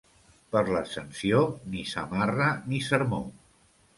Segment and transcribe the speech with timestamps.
[0.53, 1.41] Per l'Ascensió,
[1.75, 3.23] ni samarra ni sermó.